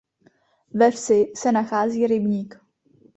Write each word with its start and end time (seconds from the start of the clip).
Ve 0.73 0.89
vsi 0.91 1.31
se 1.35 1.51
nachází 1.51 2.07
rybník. 2.07 2.59